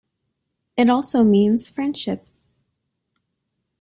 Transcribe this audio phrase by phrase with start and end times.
[0.77, 2.25] It also means friendship.